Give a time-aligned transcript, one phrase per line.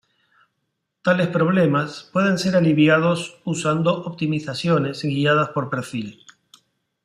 [1.03, 6.25] Tales problemas pueden ser aliviados usando optimizaciones guiadas por perfil.